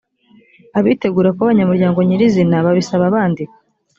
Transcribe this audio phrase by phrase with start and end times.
[0.79, 3.55] abitegura kuba abanyamuryango nyirizina babisaba bandika